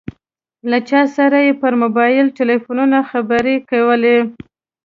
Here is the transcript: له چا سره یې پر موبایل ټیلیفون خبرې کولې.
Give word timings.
له 0.69 0.77
چا 0.89 1.01
سره 1.15 1.37
یې 1.45 1.53
پر 1.61 1.73
موبایل 1.83 2.27
ټیلیفون 2.37 2.91
خبرې 3.09 3.55
کولې. 3.69 4.17